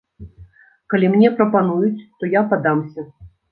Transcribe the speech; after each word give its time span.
Калі 0.93 1.05
мне 1.17 1.29
прапануюць, 1.37 2.01
то 2.19 2.33
я 2.39 2.45
падамся! 2.57 3.09